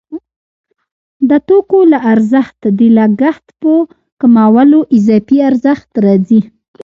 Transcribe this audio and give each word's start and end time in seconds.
د 1.29 1.31
توکو 1.47 1.79
له 1.91 1.99
ارزښت 2.13 2.59
د 2.79 2.81
لګښت 2.97 3.45
په 3.61 3.73
کمولو 4.21 4.79
اضافي 4.97 5.37
ارزښت 5.49 5.89
راځي 6.05 6.41